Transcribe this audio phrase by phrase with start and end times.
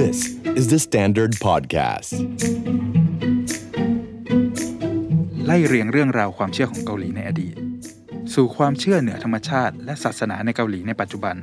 [0.00, 0.18] This
[0.58, 2.12] is the Standard Podcast.
[5.44, 7.54] ไล่เรียงเรื่องราวความเชื่อของเกาหลีในอดีต
[8.34, 11.36] สู่ความเชื่อเหนือธรรมชาติ และศาสนาในเกาหลีในปัจจุบัน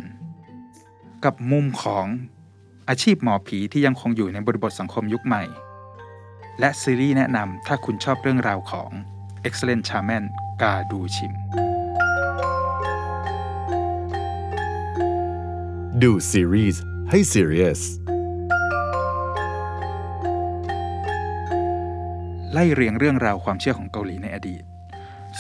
[1.26, 2.06] กับมุมของ
[2.90, 5.44] อาชีพหมอผีที่ยังคงอยู่ในบริบทสังคมยุคใหม่
[6.60, 8.90] และซีรีส์แนะนำถ้าคุณชอบเรื่องราวของ
[9.48, 10.24] Excellent Shaman
[10.62, 11.34] กาดูชิม
[16.02, 17.82] ดูซีรีส์ให้ serious
[22.54, 24.64] ไล่เรียงเรื่องราวความเชื่อของเกาหลีในอดีต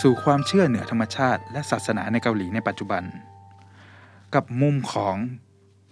[0.02, 3.04] สู่ความเชื่อเหนือธรรมชาติ และศาสนาในเกาหลีในปัจจุบัน
[4.36, 5.16] กับมุมของ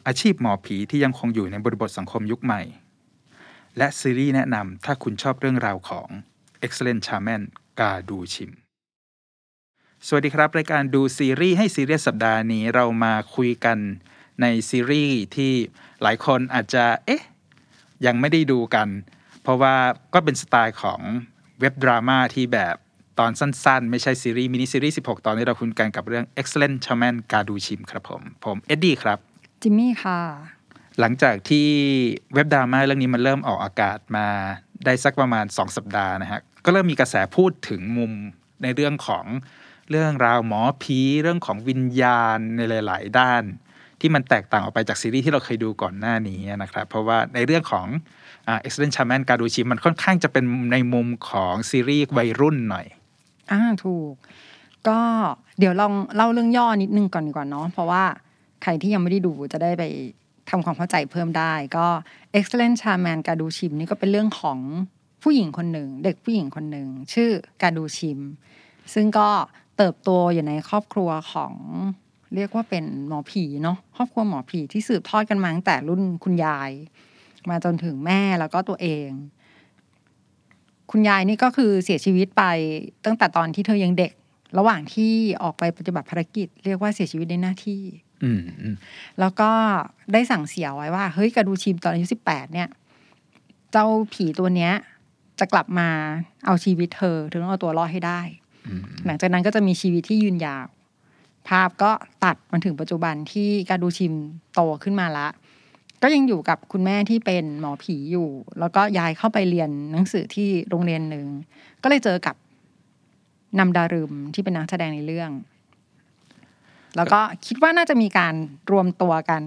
[0.08, 2.62] อาชีพหมอผีที่ยังคงอยู่ในบริบทสังคมยุคใหม่
[3.78, 6.08] และซีรีส์แนะนำถ้าคุณชอบเรื่องราวของ
[6.66, 7.42] Excellent Shaman
[7.80, 8.52] กาดูชิม
[10.08, 13.78] สวัสดีครับ รายการดูซีรีส์ให้ซีเรียสสัปดาห์นี้เรามาคุยกัน
[14.42, 15.54] ในซีรีส์ที่
[16.02, 17.24] หลายคนอาจจะเอ๊ะ
[18.06, 18.88] ยังไม่ได้ดูกัน
[19.48, 19.76] เพราะว่า
[20.14, 21.02] ก็เป็นสไตล์ของ
[21.60, 22.76] เว็บดราม่าที่แบบ
[23.20, 29.20] ตอนสั้นๆ ไม่ใช่ซีรีส์มินิซีรีส์ 16 ตอนที่เราคุ้นกันกับเรื่อง Excellent Shaman กาดูชิมครับผม ผมเอ็ดดี้ครับ
[29.62, 30.20] จิมมี่ค่ะ
[31.00, 31.68] หลังจากที่
[32.34, 34.28] เว็บดราม่าเรื่องนี้มันเริ่มออกอากาศมา
[34.86, 38.12] ได้สักประมาณ 2 สัปดาห์นะฮะ ก็เริ่มมีกระแสพูดถึงมุม
[38.64, 39.26] ในเรื่องของ
[39.90, 43.44] เรื่องราวหมอผีเรื่องของวิญญาณในหลาย ๆ ด้าน
[44.02, 47.88] ที่มันแตกต่างออกไปจากซีรีส์ที่เราเคยดูก่อนหน้านี้นะครับ เพราะว่าในเรื่องของ
[48.48, 52.86] อ่า Excellent Shaman การูชิมมันค่อนข้างจะเป็นในมุมของซีรีส์วัยรุ่นหน่อย
[53.52, 54.14] อ่าถูก
[54.88, 55.00] ก็
[55.60, 58.04] เดี๋ยวลองเล่าเรื่องย่อนิดนึงก่อนดีกว่าเนาะเพราะว่า
[58.64, 59.84] ใครที่ยังไม่ได้ดูจะได้ไป
[60.50, 61.88] ทำความเข้าใจเพิ่มได้ ก็
[62.38, 64.60] Excellent Shaman กาดูชิมนี่ก็เป็นเรื่องของ
[65.24, 67.30] ผู้หญิงคนหนึ่ง เด็กผู้หญิงคนหนึ่ง ชื่อ
[67.62, 68.20] กาดูชิม
[68.94, 69.30] ซึ่งก็
[69.78, 71.54] เติบโตอยู่ในครอบครัวของ
[72.36, 76.72] เรียกว่าเป็นหมอผีเนาะครอบครัวหมอผีที่สืบทอดกันมาตั้งแต่รุ่นคุณยาย
[77.50, 79.10] มาจนถึงแม่แล้วก็ตัวเอง
[80.92, 82.44] คุณยายนี่ก็คือเสียชีวิตไป
[83.06, 84.12] ตั้งแต่ตอนที่เธอยังเด็ก
[84.58, 85.14] ระหว่างที่
[85.44, 87.82] ออกไปปฏิบัติภารกิจ เรียกว่าเสียชีวิตในหน้าที่
[88.24, 88.76] อืมอืม
[89.20, 89.52] แล้วก็
[90.14, 92.70] ได้สั่งเสียไว้ว่า เฮ้ยกระดูชิมตอนอายุสิบแปดเนี่ย
[93.72, 94.74] เจ้าผีตัวเนี้ย
[95.40, 95.90] จะกลับมา
[96.46, 98.22] เอาชีวิตเธอเธอต้องเอาตัวรอดให้ได้
[98.68, 100.66] อืมหลังจากนั้นก็จะมีชีวิตที่ยืนยาว
[101.48, 101.92] ภาพก็
[102.24, 104.14] ตัดมาถึงปัจจุบันที่การดูชิม
[104.54, 105.28] โตขึ้นมาละ
[106.02, 111.26] ก็ยังอยู่กับคุณแม่ที่เป็นหมอผีอยู่ แล้วก็ย้ายเข้าไปเรียนหนังสือที่โรงเรียนหนึ่ง
[111.84, 112.36] ก็เลยเจอกับ
[113.60, 115.32] นำดารึมที่เป็นนักแสดงในเรื่อง
[116.96, 118.34] แล้วก็คิดว่าน่าจะมีการ
[118.72, 119.42] รวมตัวกัน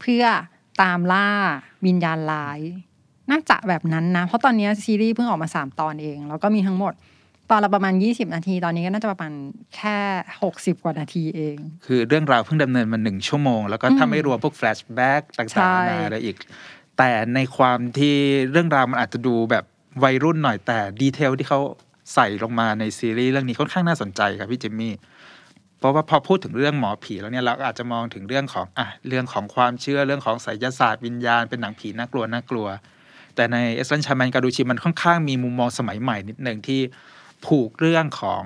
[0.00, 0.24] เพื่อ
[0.82, 1.28] ตามล่า
[1.86, 2.60] วิญญาณร้าย
[3.30, 6.92] น่าจะแบบนั้นนะ เพราะตอนนี้ซีรีส์เพิ่งออกมาสามตอนเอง แล้วก็มีทั้งหมด
[7.50, 9.32] ตอนละประมาณยี่สิบนาที ตอนนี้ก็น่าจะประมาณ
[9.76, 9.98] แค่
[10.42, 16.36] หกสิบกว่านาทีเอง คือเรื่องราวเพิ่งดำเนินมาหนึ่งชั่วโมง แล้วก็ถ้าไม่รวมพวก flashback ต่างๆใช่นานาอะไรอีก
[16.98, 18.14] แต่ในความที่
[18.50, 19.64] เรื่องราวมันอาจจะดูแบบ
[20.04, 21.60] วัยรุ่นหน่อยแต่ detail ที่เขา
[22.14, 24.94] ใส่ลงมาในซีรีส์เรื่องนี้ค่อนข้างน่าสนใจครับพี่จิมมี่
[25.78, 32.66] เพราะว่าพอพูดถึงเรื่องหมอผีแล้วเนี่ยเราก็อาจจะมองถึงเรื่องของอะเรื่องของความเชื่อเรื่องของไสยศาสตร์วิญญาณเป็นหนังผีน่ากลัวน่ากลัว
[33.36, 36.80] แต่ใน The Great Shaman กาดูชิมันค่อนข้างมีมุมมองสมัยใหม่นิดหนึ่งที่
[37.46, 38.44] ผูกเรื่องของ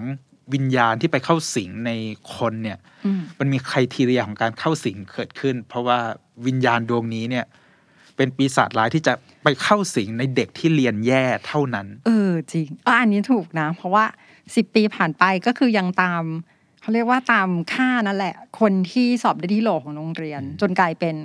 [0.55, 1.91] วิญญาณที่ไปเข้าสิงใน
[2.37, 5.99] คนเนี่ยอืมมันมี criteria ของการเข้าสิงเกิดขึ้น เพราะว่า
[6.47, 7.47] วิญญาณดวงนี้เนี่ย
[8.17, 9.15] เป็นปีศาจร้ายที่จะ
[9.45, 14.05] ไปเข้าสิงในเด็กที่เรียนแย่เท่านั้น เออจริงอะอันนี้ถูกนะ เพราะว่า
[14.57, 16.23] สิบปีผ่านไปก็คือยังตาม
[16.81, 21.17] เขาเรียกว่าตามค่านั่นแหละ คนที่สอบได้ที่โหลของโรงเรียน จนกลายเป็น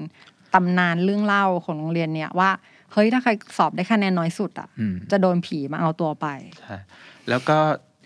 [0.53, 2.49] ตำนานเรื่องเล่าของโรงเรียนเนี่ยว่า
[2.91, 6.27] เฮ้ยถ้าใครสอบได้คะแนนน้อยสุดอะอืมจะโดนผีมาเอาตัวไป
[6.59, 6.75] ใช่
[7.29, 7.57] แล้วก็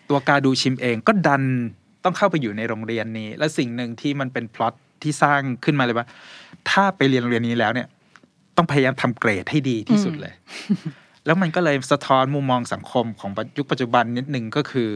[0.09, 1.44] ตัวกาดูชิมเองก็ดัน
[2.03, 6.07] ต้องเข้าไปอยู่ในโรงเรียนนี้ และสิ่งหนึ่งที่มันเป็นพล็อตที่สร้างขึ้นมาเลยว่า
[6.69, 7.88] ถ้าไปเรียนโรงเรียนนี้แล้วเนี่ย
[8.57, 10.34] ต้องพยายามทำเกรดให้ดีที่สุดเลย
[11.25, 14.90] แล้วมันก็เลยสะท้อนมุมมองสังคมของยุคปัจจุบันนิดหนึ่งก็คือ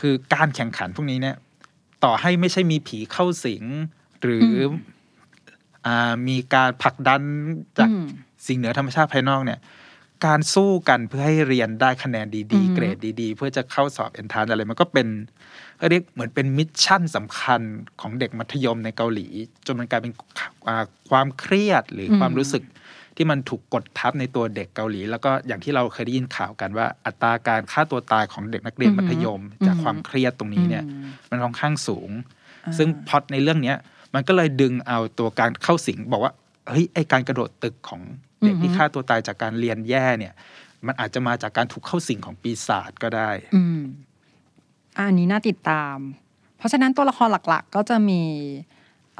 [0.00, 1.36] คือการแข่งขันพวกนี้เนี่ย
[2.04, 3.64] ต่อให้ไม่ใช่มีผีเข้าสิง
[4.22, 7.22] หรือออ่ามีการผลักดัน
[7.78, 8.06] จากอืม
[8.46, 9.58] สิ่งเหนือธรรมชาติภายนอกเนี่ย
[10.24, 15.08] การสู้กันเพื่อให้เรียนได้คะแนนดีอืๆมเกรดดีๆ เพื่อจะเข้าสอบเอนทานอะไรมันก็เป็น
[15.80, 17.60] ก็เรียกเหมือนเป็นมิชชั่นสำคัญ
[18.00, 19.26] ของเด็กมัธยมในเกาหลี
[19.66, 20.12] จนมันกลายเป็น
[20.68, 20.76] อ่า
[21.10, 22.62] ความเครียดหรือความรู้สึก
[23.16, 32.10] ที่มันถูกกดทับในตัวเด็กเกาหลี แล้วก็อย่างที่เราเคยได้ยินข่าวกันว่า อัตราการฆ่าตัวตายของเด็กนักเรียนมัธยม จากความเครียดตรงนี้เนี่ยอืมมันค่อนข้างสูง
[32.64, 33.76] อ่าซึ่งพล็อตในเรื่องเนี้ย
[34.14, 36.32] มันก็เลยดึงเอาตัวการเข้าสิงบอกว่า
[36.70, 38.00] เฮ้ยไอการกระโดดตึกของ
[38.35, 40.34] เด็กที่ฆ่าตัวตายจากการเรียนแย่เนี่ย
[40.86, 43.80] มันอาจจะมาจากการถูกเข้าสิงของปีศาจก็ได้ อืม
[44.96, 45.96] อะอันนี้น่าติดตาม
[46.58, 48.22] เพราะฉะนั้นตัวละครหลักๆ ก็จะมี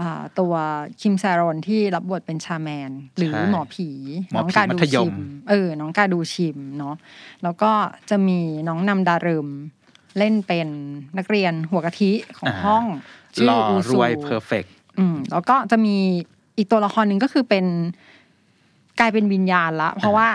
[0.00, 0.54] อ่าตัว
[1.00, 3.88] คิมแซรอนที่รับบทเป็นชาแมน หรือใช่หมอผี
[4.32, 5.16] หมอน้องผีกามัดูธยชิมม
[5.50, 6.94] เออ น้องกาดูชิมเนาะ
[7.42, 7.72] แล้วก็
[8.10, 9.48] จะมีน้องนำดารึม
[10.18, 10.68] เล่นเป็น
[11.18, 12.84] นักเรียนหัวกะทิของห้อง
[13.34, 14.64] ชื่หล่ออูรซูวยเพอร์เฟก
[14.98, 15.96] อืมแล้วก็จะมี
[16.56, 17.66] อีกตัวละครหนึ่งก็คือเป็น
[19.00, 20.28] กลายเป็นวิญญาณละ เพราะว่า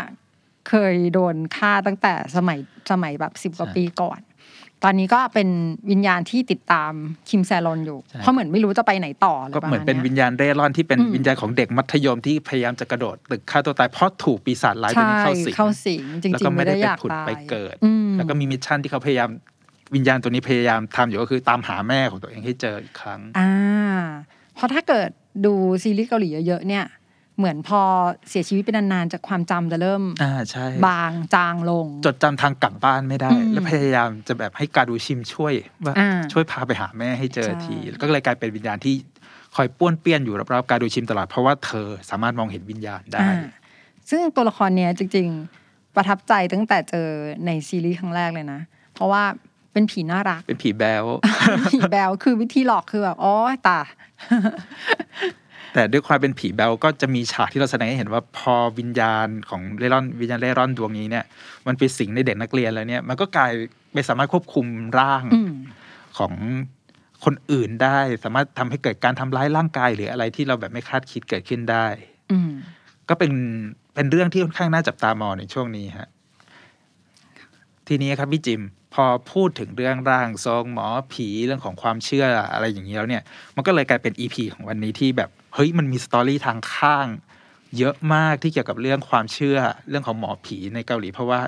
[0.69, 2.59] เคยโดนฆ่าตั้งแต่สมัย
[2.91, 4.19] สมัยแบบสิบกว่าใช่ปีก่อน
[4.83, 5.49] ตอนนี้ก็เป็น
[5.91, 6.91] วิญญาณที่ติดตาม
[7.29, 19.29] คิมแซลอนอยู่ใช่เพราะเหมือนไม่รู้จะไปไหนต่ออะไรก็ประเหมืมาอณนเป็นเนี้ยวิญญาณเร่ร่อนที่เป็นอืมวิญญาณของเด็กมัธยมที่พยายามจะกระโดดตึกฆ่าตัวตายเพราะถูกปีศาจร้ายตัวใช่นี้เข้าสิงเข้าสิงจริงแล้วๆก็ไม่ได้อไปยากผุดตายไปเกิดอืมแล้วก็มีมิชชั่นที่เขาพยายาม
[19.95, 23.51] วิญญาณตัวนี้พยายามทำอยู่ก็คือตามหาแม่ของตัวเองให้เจออีกครั้ง อ่า
[24.55, 25.09] เพราะถ้าเกิด
[25.45, 25.53] ดู
[25.83, 26.85] ซีรีส์เกาหลีเยอะๆเนี่ย
[27.37, 27.81] เหมือนพอ
[28.29, 35.53] เสียชีวิตไปนานๆจากความจำจะเริ่มอ่าใช่บางจางลง จดจำทางกลับบ้านไม่ได้อืมแล้วพยายามจะแบบให้การดูชิมช่วย
[35.85, 38.95] ว่าอ่าช่วยพาไปหาแม่ให้เจอใช่ทีแล้วก็เลยกลายเป็นวิญญาณที่
[39.55, 43.41] คอยป้วนเปี้ยนอยู่รอบๆการดูชิมตลอดเพราะว่าเธอสามารถมองเห็นวิญญาณได้อ่า
[44.09, 45.27] ซึ่งตัวละครเนี้ยจริง
[45.63, 47.07] ๆ ประทับใจตั้งแต่เจอ
[47.45, 48.59] ในซีรีส์ครั้งแรกเลยนะ
[48.93, 49.23] เพราะว่า
[49.73, 51.05] เป็นผีน่ารัก เป็นผีแบล
[51.71, 53.33] ผีแบลคือวิธีหลอกคือแบบอ๋อ
[53.67, 53.79] ตา
[55.73, 61.25] แต่ด้วยความเป็นผีแบลก็จะมีฉากที่เราแสดงให้เห็นว่าพอวิญญาณของเร่ร่อนวิญญาณเร่ร่อนดวงนี้เนี่ย
[61.67, 63.51] มันไปสิงในเด็กนักเรียนแล้วเนี่ยมันก็กลาย
[63.93, 64.65] ไม่สามารถควบคุม
[64.99, 65.53] ร่างอืม
[66.17, 66.33] ของ
[67.25, 71.87] คนอื่นได้ สามารถทำให้เกิดการทำร้ายร่างกายหรืออะไรที่เราแบบไม่คาดคิดเกิดขึ้นได้
[72.31, 72.51] อืม
[73.09, 73.31] ก็เป็น
[73.95, 76.09] เป็นเรื่องที่ค่อนข้างน่าจับตามองในช่วงนี้ฮะ
[77.87, 78.61] ทีนี้ครับพี่จิม
[78.93, 83.23] พอพูดถึงเรื่องร่างทรงหมอผีเรื่องของความเชื่ออะไรอย่างนี้แล้วเนี่ย
[83.55, 87.07] มันก็เลยกลายเป็นอีพีของวันนี้ที่แบบ เฮ้ยมันมีสตอรี่ทางข้าง
[87.77, 89.59] เยอะมากที่เกี่ยวกับเรื่องความเชื่อ
[89.89, 91.41] เรื่องของหมอผีในเกาหลี เพราะว่า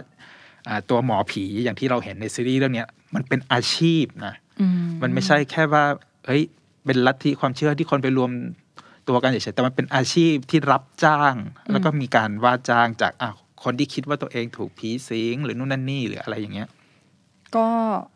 [0.67, 5.83] อ่าตัวหมอผีอย่างที่เราเห็นในซีรีส์เรื่องเนี้ยมันเป็นอาชีพนะอืมมันไม่ใช่แค่ว่า
[6.27, 6.43] เฮ้ย
[6.85, 8.31] เป็นลัทธิความเชื่อที่คนไปรวม
[9.07, 11.35] ตัวกันเฉยๆแต่มันเป็นอาชีพที่รับจ้าง
[11.71, 13.31] แล้วก็มีการว่าจ้างจากอะ
[13.63, 16.69] คนที่คิดว่าตัวเองถูกผีสิงหรือนู่นนั่นนี่หรืออะไรอย่างเงี้ย
[17.55, 17.67] ก็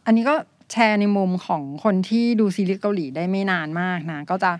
[0.05, 0.35] อันนี้ก็
[0.71, 4.51] แชร์ในมุมของคนที่ดูซีรีส์เกาหลีได้ไม่นานมากนะ ก็จะ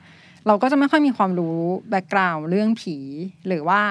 [0.48, 1.58] เราก็จะไม่ค่อยมีความรู้
[1.90, 2.98] แบ็กกราวด์เรื่องผี
[3.48, 3.82] หรือว่า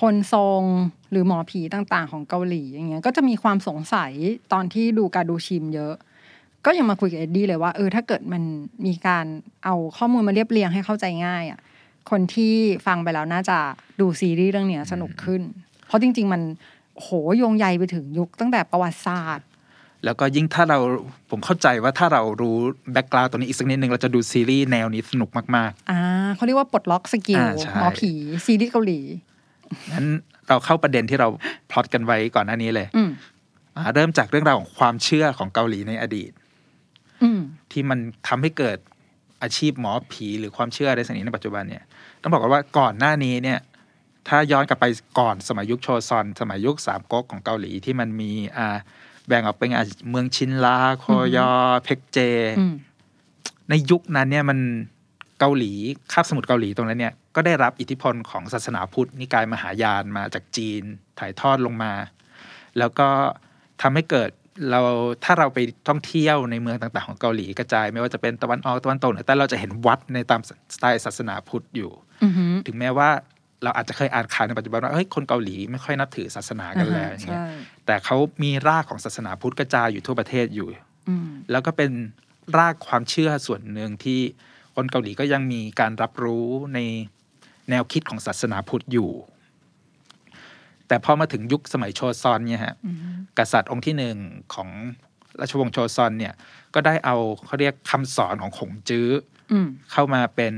[0.00, 0.62] คนทรง
[1.10, 4.12] หรือหมอผีต่างๆ ของเกาหลีอย่างเงี้ยก็จะมีความสงสัย
[4.52, 5.94] ตอนที่ดูการดูชิมเยอะ
[6.64, 8.42] ก็ยังมาคุยกับเอ็ดดี้เลยว่าเออถ้าเกิดมัน
[8.86, 9.26] มีการ
[9.64, 11.60] เอาข้อมูลมาเรียบเรียงให้เข้าใจง่ายอะ
[12.10, 12.54] คนที่
[12.86, 13.58] ฟังไปแล้วน่าจะ
[14.00, 15.42] ดูซีรีส์เรื่องเนี้ยสนุกขึ้น
[15.86, 16.42] เพราะจริง ๆ มัน
[17.00, 19.46] โหโยงใยไปถึงยุคตั้งแต่ประวัติศาสตร์
[20.04, 20.78] แล้วก็ยิ่งถ้าเรา
[21.30, 22.56] ผมเข้าใจว่าถ้าเรารู้
[22.92, 26.00] background ตัวนี้อีกสักนิดนึงเราจะดูซีรีส์แนวนี้สนุกมากอ่า
[26.34, 28.10] เขาเรียกว่าปลดล็อก skill อ่าใช่หมอผี
[28.46, 30.06] ซีรีส์เกาหลีๆงั้น
[30.48, 31.28] เราเข้าประเด็นที่เรา
[31.70, 33.10] พล็อตกันไว้ก่อนหน้านี้เลยอืม
[33.76, 36.32] อ่าเริ่มจากเรื่องราวของความเชื่อของเกาหลีในอดีต
[37.22, 37.40] อืม
[37.72, 37.98] ที่มัน
[38.28, 38.78] ทำให้เกิด
[39.42, 41.84] อาชีพหมอผีหรือความเชื่อในสมัยในปัจจุบันเนี่ย
[42.22, 43.58] ต้องบอกกันว่าก่อนหน้านี้เนี่ย
[44.28, 44.86] ถ้าย้อนกลับไป
[45.18, 48.76] ก่อนสมัยยุคโชซอน สมัยยุคสามก๊กของเกาหลีที่มันมีอ่า
[49.26, 51.04] แบ่งออกเป็นอ่าเมืองชินลาโค
[51.36, 51.50] ยอ
[51.84, 52.18] เพกเจ
[52.58, 52.74] อืม
[53.70, 54.58] ในยุคนั้นเนี่ยมัน
[55.40, 55.72] เกาหลี
[56.12, 60.82] คาบสมุทรเกาหลีตรงนั้นเนี่ยก็ได้รับอิทธิพลของศาสนาพุทธนิกายมหายานมาจากจีน
[61.18, 61.92] ถ่ายทอดลงมา
[62.78, 63.08] แล้วก็
[63.82, 64.30] ทำให้เกิด
[64.70, 64.80] เรา
[65.24, 65.58] ถ้าเราไป
[65.88, 70.40] ท่องเที่ยวในเมืองต่าง ๆ ของเกาหลีกระจาย ไม่ว่าจะเป็นตะวันออกตะวันตกเหนือแต่เราจะเห็นวัดในตาม
[70.74, 71.90] สไตล์ศาสนาพุทธอยู่
[72.24, 73.10] อือหือถึงแม้ว่า
[73.62, 77.46] เราอาจจะเคยอ่านข่าวในปัจจุบันว่าเฮ้ยคนเกาหลีไม่ค่อยนับถือศาสนากันแล้วอย่างเงี้ยใช่
[77.86, 80.68] แต่เขามีรากของศาสนาพุทธกระจายอยู่ทั่วประเทศอยู่
[81.08, 81.90] อืมแล้วก็เป็น
[82.58, 84.20] รากความเชื่อส่วนหนึ่งที่
[84.74, 86.78] คนเกาหลีก็ยังมีการรับรู้ใน
[87.70, 89.10] แนวคิดของศาสนาพุทธอยู่
[90.88, 92.96] แต่พอมาถึงยุคสมัยโชซอนเนี่ยฮะอืม
[93.38, 94.16] กษัตริย์องค์ที่หนึ่ง
[94.54, 94.68] ของ
[95.40, 96.34] ราชวงศ์โชซอนเนี่ย
[96.74, 97.16] ก็ได้เอา
[97.46, 99.08] เขาเรียกคำสอนของขงจื้อ
[99.52, 100.54] อืมเข้ามาเป็น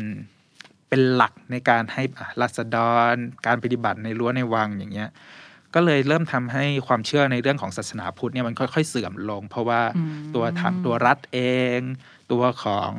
[0.89, 2.79] เป็นหลักในการให้อะรัษฎ
[3.13, 3.15] ร
[3.47, 5.11] การปฏิบัติในรั้วในวังอย่างเงี้ย
[5.75, 11.39] ก็เลยเริ่มทำให้ความเชื่อในเรื่องของศาสนาพุทธเนี่ยมันค่อย ๆ เสื่อมลง เพราะว่าอืมตัวทางตัวรัฐเอ
[11.79, 11.81] ง
[12.33, 12.93] ตัวของ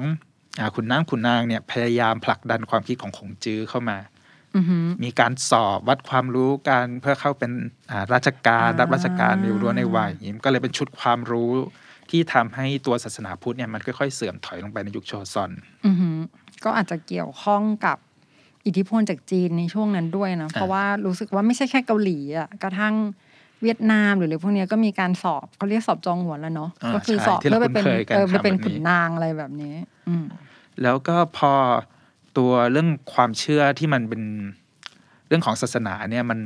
[0.60, 3.98] อาขุนนางขุนนางเนี่ยพยายามผลักดันความคิดของขงจื้อเข้ามา
[4.55, 7.51] อือหือมีการสอบวัดความรู้การเพื่อเข้าเป็น
[7.91, 11.51] อ่าราชการอ่ารัรับราชการในรั้วในวังอย่างนี้มันก็เลยเป็นชุดความรู้
[12.10, 15.51] ที่ทำให้ตัวศาสนาพุทธเนี่ยมันค่อยๆเสื่อมถอยลงไปในยุคโชซอน
[15.86, 16.17] อือหือ
[16.63, 17.97] ก็อาจจะเกี่ยวข้องกับ
[18.65, 22.93] อิทธิพลจากจีนในช่วงนั้นด้วยนะ เพราะว่ารู้สึกว่าไม่ใช่แค่เกาหลีอะกระทั่ง
[23.61, 29.75] เวียดนามหรืออะไรพวกเนี้ยก็มีการสอบเขาเรียกสอบจองหัวนแล้วเนาะอ่าก็คือใช่สอบที่เราเพื่อไปเป็นคุ้นเคยกันเออไปเป็นทำแบบนี้ขุนนางอะไรแบบนี้
[30.07, 30.25] อืม
[30.81, 31.53] แล้วก็พอ
[32.37, 34.23] ตัวเรื่องความเชื่อที่มันเป็น
[35.27, 36.39] เรื่องของศาสนาเนี่ยมัน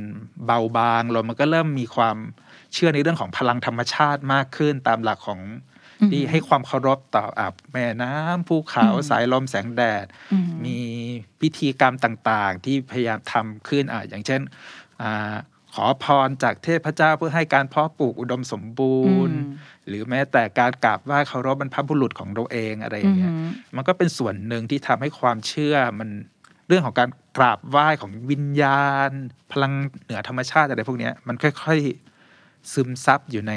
[0.46, 2.16] เบาบางลงมันก็เริ่มมีความ
[2.72, 5.73] เชื่อในเรื่องของพลังธรรมชาติมากขึ้นตามหลักของอืม
[6.10, 10.78] ที่ให้ความเคารพต่ออะแม่น้ำภูเขาอืมสายลมแสงแดดอืมมี
[11.40, 14.40] พิธีกรรมต่างๆ ที่พยายามทำขึ้นอะอย่างเช่น
[15.02, 15.34] อา
[15.74, 26.08] ขอพรจากเทพเจ้าเพื่อให้การเพาะปลูกอุดมสมบูรณ์อืมหรือแม้แต่การกราบไหว้เคารพบรรพบุรุษของเราเองอะไรอย่างเงี้ยอืมมันก็เป็นส่วนหนึ่งที่ทำให้ความเชื่อมัน
[26.68, 29.10] เรื่องของการกราบไหว้ของวิญญาณ
[29.52, 29.72] พลัง
[30.02, 31.78] เหนือธรรมชาติอะไรพวกเนี้ยมันค่อย
[32.26, 33.54] ๆ ซึมซับอยู่ใน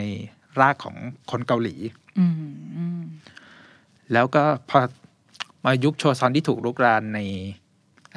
[0.59, 0.95] รากของ
[1.31, 2.06] คนเกาหลีอืมอืม
[4.13, 4.79] แล้วก็พอ
[5.65, 7.19] มายุคโชซอนที่ถูกลุกรานใน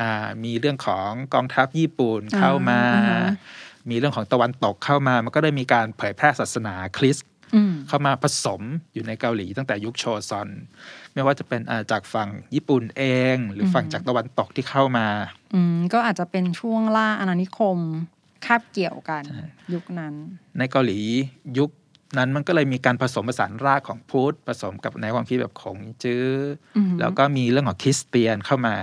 [0.00, 3.25] อ่ามีเรื่องของกองทัพญี่ปุ่นเข้ามาอ่าฮะ
[3.90, 8.61] มีเรื่องของตะวันตกเข้ามา มันก็ได้มีการเผยแพร่ศาสนาคริสต์อืมเข้ามาผสม
[8.92, 10.49] อยู่ในเกาหลีตั้งแต่ยุคโชซอน
[11.14, 13.02] ไม่ว่าจะเป็นอ่าจากฝั่งญี่ปุ่นเอ
[13.35, 15.07] ง หรือฝั่งจากตะวันตกที่เข้ามา
[15.54, 17.78] อืมก็อาจจะเป็นช่วงล่าอาณานิคม
[18.47, 19.23] คาบเกี่ยวกัน
[19.75, 20.14] ยุคนั้น
[20.59, 20.99] ในเกาหลี
[21.59, 21.71] ยุค
[22.19, 26.26] นั้นมันก็เลยมีการผสมผสานรากของพุทธผสมกับในวความคิดแบบของจื้อ
[26.76, 28.76] อมแล้วก็มีเรื่องของคริสเตียนเข้ามา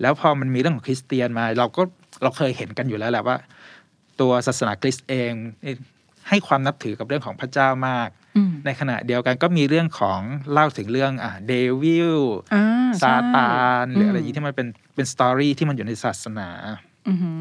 [0.00, 1.82] แล้วพอมันมีเรื่องของคริสเตียนมา เราก็
[2.22, 3.36] เราเคยเห็นกันอยู่แล้วแหละว่า
[4.20, 5.32] ตัวศาสนาคริสต์เอง
[6.28, 10.20] ให้ความนับถือกับเรื่องของพระเจ้ามากอืมในขณะเดียวกันก็มีเรื่องของ
[10.52, 12.20] เล่าถึงเรื่องอ่า devil
[12.54, 12.64] อ่า
[13.02, 16.48] ซาตานหรืออะไรมอย่างนี้ที่มันเป็นเป็น story ที่มันอยู่ในศาสนา
[17.08, 17.40] อือหือ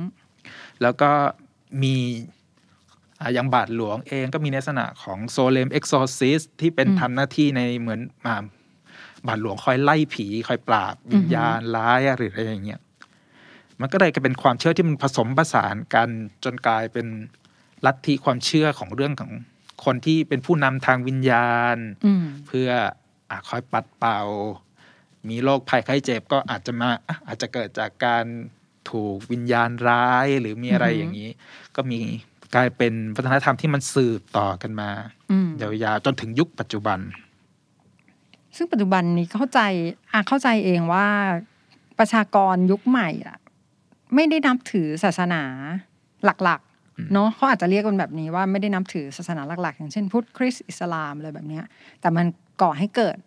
[0.82, 1.12] แล้วก็
[1.84, 1.96] มี
[3.24, 8.44] อ่าอย่างบาทหลวงเองก็มีในลักษณะของ solemn exorcist ที่เป็นอืมทำหน้าที่ในเหมือนอ่า
[9.28, 12.82] บาทหลวงคอยไล่ผี คอยปราบวิญญาณร้ายหรืออะไรอย่างเงี้ย
[13.80, 16.10] มันก็เลยกลายเป็นความเชื่อที่มันผสมผสานกัน
[16.44, 17.08] จนกลายเป็น
[17.86, 19.32] ลัทธิความเชื่อของเรื่องของ
[19.86, 22.70] คนที่เป็นผู้นำทางวิญญาณอืมเพื่อ
[23.30, 24.22] อาคอยปัดเป่า
[25.30, 28.26] มีโรคภัยไข้เจ็บก็อาจจะมาอะอาจจะเกิดจากการ
[28.92, 31.30] ถูกวิญญาณร้ายหรือมีอะไรอือหือออย่างนี้
[31.76, 32.00] ก็มี
[32.56, 34.90] กลายเป็นวัฒนธรรมที่มันสืบต่อกันมา
[35.32, 37.00] อืมยาวๆจนถึงยุคปัจจุบัน
[38.56, 39.60] ซึ่งปัจจุบันนี้เข้าใจ
[40.12, 41.08] อะเข้าใจเองว่า
[42.00, 43.38] ประชากรยุคใหม่อะ
[44.16, 45.44] ไม่ได้นับถือศาสนา
[46.26, 51.66] หลักๆเนาะเขาอาจจะเรียกกันแบบนี้ว่าไม่ได้นับถือศาสนาหลักๆ อย่างเช่นพุทธคริสต์อิสลามอะไรแบบเนี้ย
[52.02, 52.26] แต่มัน
[52.62, 53.18] ก่อให้เกิด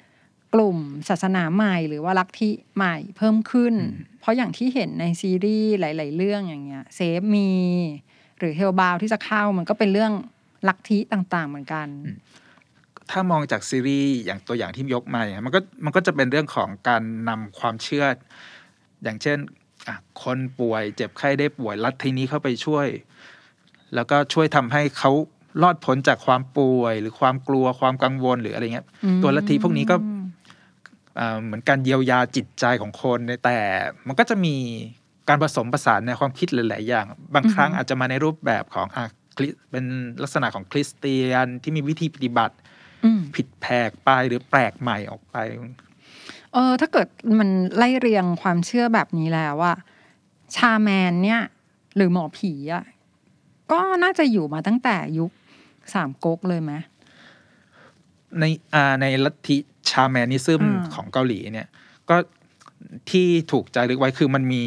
[0.54, 0.78] กลุ่ม
[1.08, 3.74] ศาสนาใหม่หรือว่าลัทธิใหม่เพิ่มขึ้น
[4.20, 7.50] เพราะอย่างที่เห็นในซีรีส์หลาย ๆ เรื่องอย่างเงี้ย Save Me
[8.38, 10.12] หรือ Hellbound ที่จะเข้ามันก็เป็นเรื่อง
[10.68, 11.86] ลัทธิต่างๆเหมือนกัน
[13.10, 18.06] ถ้ามองจากซีรีส์อย่างตัวอย่างที่ยกมาอย่างมันก็มันก็จะเป็นเรื่องของการนำความเชื่อ
[19.02, 19.38] อย่างเช่น
[19.86, 22.86] อะคนป่วยเจ็บไข้ได้ป่วยลัทธินี้เข้าไปช่วย
[23.94, 25.10] แล้วก็ช่วยทำให้เขา
[25.62, 29.96] รอดพ้นจากความป่วย หรือความกลัวความกังวลหรืออะไรเงี้ยอืมตัวลัทธิพวกนี้ก็
[31.18, 33.58] อ่าเหมือนการเยียวยาจิตใจของคนแต่
[34.06, 34.56] มันก็จะมี
[35.28, 37.04] การผสมผสานในความคิดหลาย ๆ อย่าง
[37.34, 39.04] บางครั้งอาจจะมาในรูปแบบของอะ
[39.36, 39.84] คริสเป็น
[40.22, 42.54] ลักษณะของคริสเตียนที่มีวิธีปฏิบัติ
[43.04, 45.36] อืมผิดแผกไปหรือแปลกใหม่ออกไป
[46.52, 49.74] เออถ้าเกิดมันไล่เรียงความเชื่อแบบนี้แล้วว่า
[50.56, 51.40] ชาแมนเนี่ย
[51.96, 52.84] หรือหมอผีอะ
[53.72, 55.30] ก็น่าจะอยู่มาตั้งแต่ยุค
[55.94, 56.72] สามก๊กเลยไหม
[58.38, 59.56] ในอ่าในลัทธิ
[59.90, 61.68] ชาแมนิซึมอ่าของเกาหลีเนี่ย
[62.10, 62.16] ก็
[63.10, 64.62] ที่ถูกจารึกไว้คือมันมี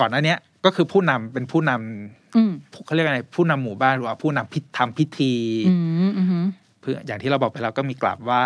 [0.00, 2.52] ก่อนหน้าเนี้ยก็คือผู้นำเป็นผู้นำอืม
[2.84, 5.34] เขาเรียกอะไรผู้นำหมู่บ้านหรือว่าผู้นำพิธทำพิธี
[5.68, 5.74] อื
[6.08, 6.46] มอืม
[6.80, 8.44] เพื่ออย่างที่เราบอกไปแล้วก็มีกราบไหว้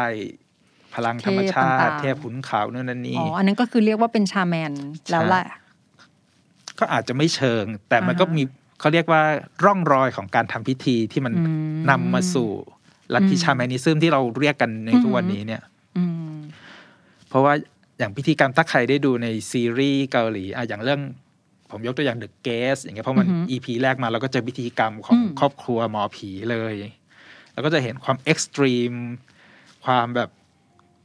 [0.94, 4.72] พลังธรรมชาเทพติต่างๆเทพขุนเขานู่นนั่นนี่อ๋ออันนั้นก็คือเรียกว่าเป็นชาแมน
[5.10, 5.46] แล้วแหละ
[6.78, 8.42] ก็อาจจะไม่เชิง แต่มันอ่าฮะก็มี
[8.80, 9.22] เขาเรียกว่า
[9.64, 12.48] ร่องรอยของการทำพิธีที่มันอืมนำมาสู่
[13.14, 15.62] ลัทธิอืมชาแมนิซึมที่เราเรียกกันในทุกวันอืมนี้เนี่ย
[15.96, 16.36] อืม
[17.28, 17.52] เพราะว่า
[17.98, 21.00] อย่างพิธีกรรมถ้าใครได้ดูในซีรีส์เกาหลีอะอย่างเรื่อง
[21.70, 26.76] ผมยกตัวอย่าง The Guest อย่างเงี้ยเพราะมันอือหือ EP แรกมาเราก็เจอพิธีกรรมของอืมครอบครัวหมอผีเลย
[27.52, 28.92] แล้วก็จะเห็นความเอ็กซ์ตรีม
[29.84, 30.30] ความแบบ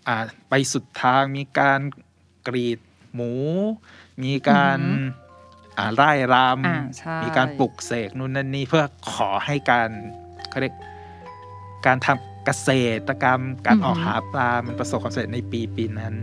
[0.08, 0.18] อ่า
[0.50, 1.82] ไปสุดทางมีการ
[2.48, 2.80] กรีด
[3.14, 3.34] หมู
[4.24, 4.80] มีการ
[5.78, 6.36] อ่าไล่ร
[6.68, 8.84] อ่าใช่ำมีการปลุกเสกนู่นนั่นนี่เพื่อ
[9.14, 9.90] ขอให้การ
[10.50, 10.76] เขาเรียก
[11.86, 12.70] การทำเกษ
[13.08, 16.16] ตรกรรมการออกหาปลา มันประสบความสำเร็จในปีปีนั้น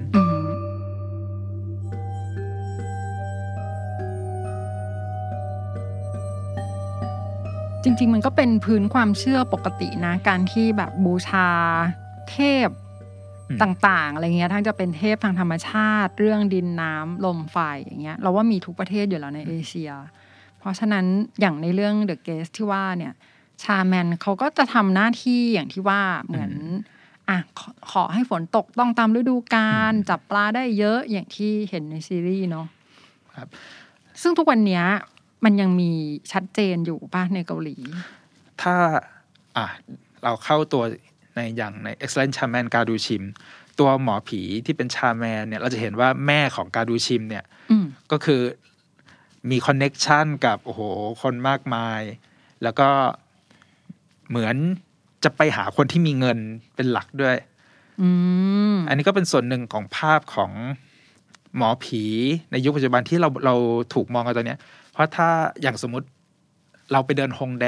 [7.84, 11.48] จริง ๆ มันก็เป็นพื้นความเชื่อปกตินะ การที่แบบบูชา
[12.30, 12.68] เทพ
[13.50, 19.90] อืมต่างๆอะไรเงี้ยทั้งจะเป็นเทพทางธรรมชาติ เรื่องดินน้ำลมไฟอย่างเงี้ย เราว่ามีทุกประเทศอยู่แล้วในเอเชีย
[20.58, 21.04] เพราะฉะนั้น
[21.40, 23.12] อย่างในเรื่อง The Guest ที่ว่าเนี่ย
[23.62, 26.52] ชาแมนเขาก็จะทำหน้าที่อย่างที่ว่าเหมือน
[27.28, 32.66] อะขอขอให้ฝนตกต้องตามฤดูกาลจับปลาได้เยอะอย่างที่เห็นในซีรีส์เนาะ
[33.34, 33.48] ครับ
[34.22, 34.84] ซึ่งทุกวันเนี้ย
[35.44, 35.90] มันยังมี
[36.32, 37.76] ชัดเจนอยู่ป่ะในเกาหลี
[38.62, 38.74] ถ้า
[39.56, 39.66] อะ
[40.24, 40.82] เราเข้าตัว
[41.34, 43.24] ในอย่างใน Excellent Shaman กาดูชิม
[43.78, 48.40] ตัวหมอผีที่เป็นชาแมนเนี่ยเราจะเห็นว่าแม่ของกาดูชิมเนี่ยอืมก็คือ
[49.50, 50.80] มีคอนเน็กชันกับโอ้โห
[51.22, 52.00] คนมากมาย
[52.62, 52.88] แล้วก็
[54.28, 54.56] เหมือน
[55.24, 56.38] จะไปหาคนที่มีเงิน
[56.76, 57.36] เป็นหลักด้วย
[58.02, 58.08] อื
[58.72, 60.52] มอันนี้ก็เป็นส่วนหนึ่งของภาพของ
[61.56, 62.02] หมอผี
[62.50, 63.54] ในยุคปัจจุบันที่เราเรา
[63.94, 65.28] ถูกมองกันตอนเนี้ยเพ ราะถ้า
[65.62, 66.06] อย่างสมมุติ
[66.92, 67.66] เราไปเดินฮงแด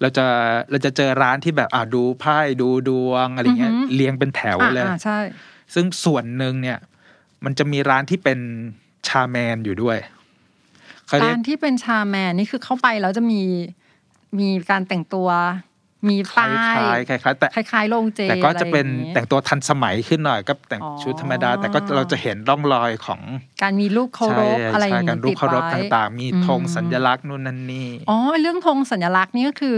[0.00, 0.26] เราจะ
[0.70, 5.18] เราจะเจอร้านที่แบบอ่าดูไพ่ดูดวงอะไรเงี้ยอือหือเรียงเป็นแถวอ่าเลยอ่าใช่
[5.74, 6.78] ซึ่งส่วนหนึ่งเนี่ย
[7.44, 8.38] มันจะมีร้านที่เป็น
[9.08, 9.98] ชาแมนอยู่ด้วย
[11.06, 13.42] เขาเรียกากรที่เป็นชาแมนนี่คือเข้าไปแล้วจะมี
[14.38, 15.28] มีการแต่งตัว
[16.10, 16.46] มีคป้า
[16.78, 23.20] ล้ายยๆคล้ายๆแต่คล้ายๆโรงเจแต่ก็จะเป็นอไรอย่างงี้แต่งตัวทันสมัยขึ้นหน่อย ก็แต่งอ๋อชุดธรรมดา แต่ก็เราจะเห็นร่องรอยของ
[23.62, 29.76] การมีรูปเคารพใช่อะไรอย่างใช่การรูติปดเคารพไว้ต่างๆ มีธงอืมสัญลักษณ์นู่นนั่นนี่อ๋อเรื่องธงสัญลักษณ์นี่ก็คือ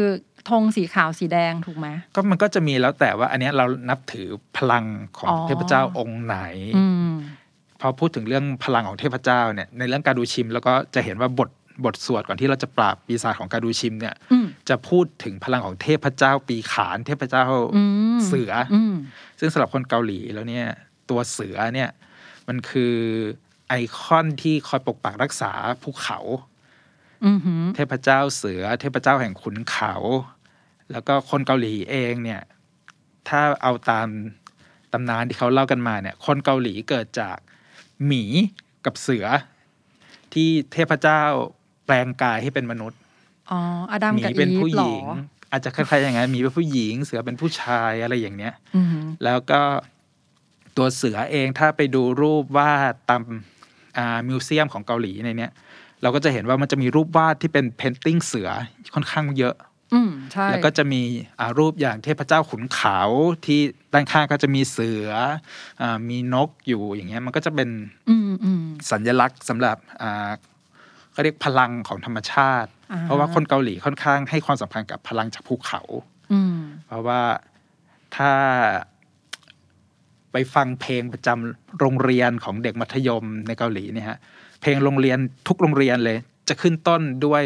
[0.51, 4.85] ธงสีขาวสีแดงถูกไหมก็มันก็จะมีแล้วแต่ว่าอันเนี้ยเรานับถือพลัง
[5.19, 6.37] ของอ๋อเทพเจ้าองค์ไหน
[6.77, 7.11] อืม
[7.81, 11.51] พอพูดถึงเรื่องพลังของเทพเจ้าเนี่ยในเรื่องการดูชิม แล้วก็จะเห็นว่าบท
[11.85, 17.45] บทสวดก่อนที่เราจะปราบปีศาจของการดูชิมเนี่ยอืมจะพูดถึงพลังของเทพเจ้าปีขาน เทพเจ้า
[17.77, 17.83] อื
[18.17, 18.95] มเสือออืม
[19.39, 20.67] ซึ่งสำหรับคนเกาหลีแล้วเนี่ย
[21.11, 21.91] ตัวเสือเนี่ย
[22.49, 22.95] มันคือ
[23.69, 25.53] ไอคอนที่คอยปกปักรักษา
[25.83, 26.19] ภูเขา
[27.25, 29.95] อืมหืมเทพเจ้าเสือ เทพเจ้าแห่งขุนเขา
[30.93, 32.43] แล้วก็คนเกาหลีเองเนี่ย
[33.29, 34.09] ถ้าเอาตาม
[34.93, 37.37] ตำนานที่เขาเล่ากันมาเนี่ย คนเกาหลีเกิดจาก
[38.07, 38.23] หมี
[38.87, 39.27] กับเสือ
[40.33, 41.23] ที่เทพเจ้า
[41.87, 42.99] แปลงกายให้เป็นมนุษย์
[43.51, 45.07] อ๋ออดัมหมีกับอีเป็นผู้ฟหเหรอญิง
[45.51, 49.61] อาจจะคล้ายๆอย่างนั้นหมีเป็นผู้หญิง เสือเป็นผู้ชายอะไรอย่างเนี้ยอืมหืมแล้วก็
[50.77, 53.23] ตัวเสือเองถ้าไปดูรูปวาดตาม
[53.99, 55.53] อ่ามิวเซียมของเกาหลีในเนี้ย
[56.03, 58.49] เราก็จะเห็นว่ามันจะมีรูปวาดที่เป็นเพนติ้งเสือ
[58.95, 59.55] ค่อนข้างเยอะ
[59.95, 61.03] อืมใช่แล้วก็จะมี
[61.41, 63.01] อ่ารูปอย่างเทพเจ้าขุนเขา
[63.45, 63.61] ที่
[63.93, 65.09] ด้านข้างก็จะมีเสือ
[65.81, 67.69] อามีนกอยู่อย่างเงี้ยมันก็จะเป็น
[68.09, 70.31] อืมอืมสัญลักษณ์สำหรับอ่า
[71.17, 75.81] เขาเรียกพลังของธรรมชาติอ่าเพราะว่าคนเกาหลีค่อนข้างให้ความสำคัญกับพลังจากภูเขา
[76.33, 77.23] อืมเพราะว่า
[78.17, 78.33] ถ้า
[80.33, 84.19] ไปฟังเพลงประจำโรงเรียนของเด็กมัธยมในเกาหลีเนี่ยฮะ
[84.61, 87.43] เพลงโรงเรียนทุกโรงเรียนเลย จะขึ้นต้นด้วย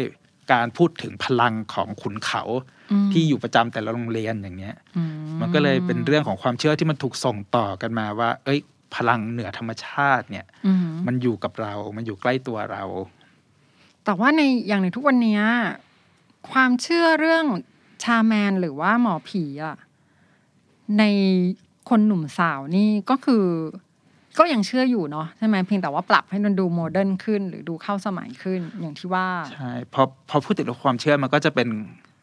[0.53, 2.43] การพูดถึงพลังของขุนเขา
[2.91, 5.03] อืมที่อยู่ประจำแต่ละโรงเรียนอย่างเงี้ยอื
[5.41, 8.59] มันก็เลยเป็นเรื่องของความเชื่อที่มันถูกส่งต่อกันมาว่า เอ้ย
[8.95, 12.83] พลังเหนือธรรมชาติเนี่ยอืมมันอยู่กับเรา มันอยู่ใกล้ตัวเรา
[14.05, 15.43] แต่ว่าในอย่างในทุกวันเนี้ย
[16.51, 17.45] ความเชื่อเรื่อง
[18.03, 19.75] ชาแมนหรือว่าหมอผีอะ
[20.99, 21.03] ใน
[21.89, 23.45] คนหนุ่มสาวนี่ก็คือ
[24.39, 31.67] ก็ยังเชื่ออยู่เนาะใช่ไหมเพียงแต่ว่าปรับให้มันดูโมเดิร์นขึ้น หรือดูเข้าสมัยขึ้นอย่างที่ว่าใช่พอพอพูดถึงเรื่องความเชื่อมันก็จะเป็น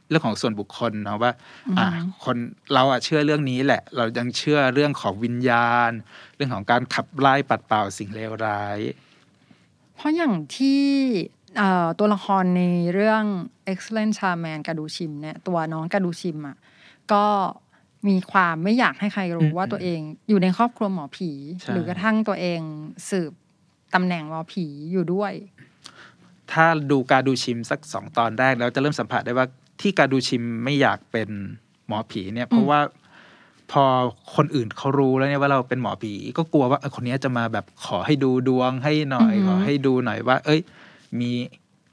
[0.08, 1.32] เรื่องของส่วนบุคคลเนาะว่า
[1.78, 1.86] อะ
[2.24, 2.36] คน
[2.72, 5.90] เราอะเชื่อเรื่องนี้แหละ เรายังเชื่อเรื่องของวิญญาณ
[6.36, 8.78] เรื่องของการขับไล่ปัดเป่าสิ่งเลวร้าย
[9.94, 11.37] เพราะอย่างที่เอ่อ
[11.98, 13.24] ตัวละครในเรื่อง
[13.72, 16.56] Excellent Charman กาดูชิมเนี่ยตัวน้องกาดูชิมอะ
[17.12, 17.24] ก็
[18.08, 21.30] มีความไม่อยากให้ใครรู้อืมว่าตัวเองอยู่ในครอบครัวหมอผี
[21.60, 22.60] ใช่หรือกระทั่งตัวเอง
[23.10, 23.32] สืบ
[23.94, 25.32] ตำแหน่งหมอผีอยู่ด้วย
[26.52, 29.46] ถ้าดูการดูชิมสักสองตอนแรกแล้วจะเริ่มสัมผัสได้ว่า
[29.80, 31.28] ที่การดูชิมไม่อยากเป็น
[31.86, 32.80] หมอผีเนี่ย เพราะว่า
[33.72, 33.84] พอ
[34.36, 40.60] คนอื่นเขารู้แล้วเนี่ยว่าเราเป็นหมอผี ก็กลัวว่าเออคนนี้จะมาแบบขอให้ดูดวงให้หน่อยอือฮึขอให้ดูหน่อยว่า เอ้ย
[41.20, 41.30] มี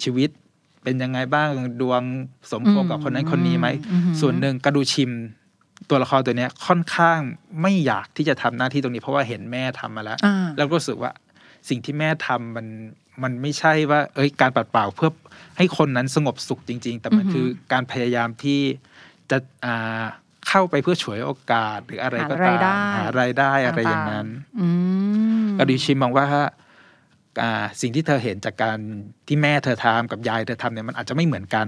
[0.04, 0.30] ชีวิต
[0.84, 1.48] เป็นยังไงบ้าง
[1.82, 2.02] ดวง
[2.52, 5.12] สมพงษ์กับคนนั้นคนนี้ไหมอือหือส่วนหนึ่งการดูชิม
[5.90, 7.20] ตัวละครตัวเนี้ยค่อนข้าง
[7.62, 11.12] ไม่อยากที่จะทำหน้าที่ตรงนี้เพราะว่าเห็นแม่ทำมาแล้วอ่าแล้วก็รู้สึกว่า
[11.70, 12.68] สิ่งที่แม่ทำมัน
[13.24, 15.12] มันไม่ใช่ว่า เอ้ยการปัดเป่าเพื่อ
[15.58, 18.60] ให้คนนั้นสงบสุขจริง ๆ แต่มันอือหือคือการพยายามที่
[19.32, 20.04] จะอ่า
[20.48, 24.28] เข้าไปเพื่อฉวยโอกาสหรืออะไรก็หาตารายได้มหารายได้อะไรอย่างนั้น
[24.60, 24.68] อื
[25.46, 26.44] มกดิชิมมองว่าอ่า
[27.82, 28.78] สิ่งที่เธอเห็นจากการ
[29.28, 31.68] ที่แม่เธอทำกับยายเธอทำเนี่ยมันอาจจะไม่เหมือนกัน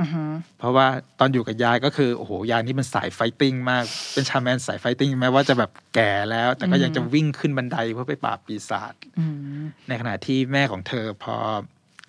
[0.00, 0.24] อือฮึ
[0.58, 0.86] เพราะว่า
[1.20, 9.24] ตอนอยู่กับยายก็คือโอ้โหยายนี่เป็นสายไฟติ้งมาก เป็นชาแมนสายไฟติ้งแม้ว่าจะแบบแก่แล้ว แต่ก็ยังจะวิ่งขึ้นบันไดเพื่อไปปราบปีศาจอื
[9.60, 11.36] มในขณะที่แม่ของเธอพอ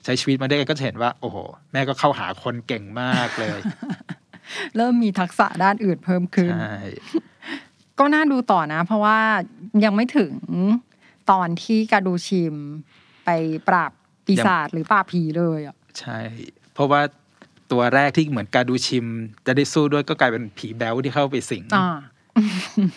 [0.04, 1.38] ใช้ชีวิตมาด้วยกันก็จะเห็นว่า โอ้โห
[1.74, 3.60] แม่ก็เข้าหาคนเก่งมากเลย
[4.76, 6.78] เริ่มมีทักษะด้านอื่นเพิ่มขึ้นใช่
[8.00, 9.20] ก็น่าดูต่อนะ เพราะว่า
[9.86, 10.32] ยังไม่ถึง
[11.32, 12.56] ตอนที่กาดูชิม
[13.26, 13.30] ไป
[13.68, 13.92] ปราบ
[14.26, 16.20] ปีศาจหรือปราบผีเลยอะใช่
[16.74, 17.02] เพราะว่า
[17.72, 19.06] ตัวแรกที่เหมือนการดูชิม
[19.46, 21.88] จะได้สู้ด้วยก็กลายเป็นผีแบลที่เข้าไปสิงอ่า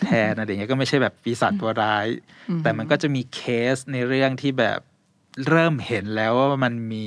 [0.05, 2.05] แทนอะไรอย่างเงี้ยก็ไม่ใช่แบบปีศาจตัวร้าย
[2.49, 3.39] อืมแต่มันก็จะมีเค
[3.75, 4.79] สในเรื่องที่แบบ
[5.49, 7.05] เริ่มเห็นแล้วว่ามันมี